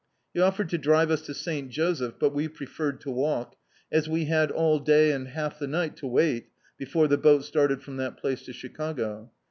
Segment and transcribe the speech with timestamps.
[0.33, 3.55] He offered to drive us to St Joseph, but we preferred to walk,
[3.91, 7.83] as we had all day and half the ni^t to wait before the boat started
[7.83, 9.29] from that place to Chicago.